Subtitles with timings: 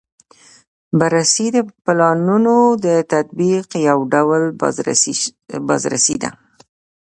[0.99, 2.55] بررسي د پلانونو
[2.85, 4.41] د تطبیق یو ډول
[5.67, 6.29] بازرسي ده.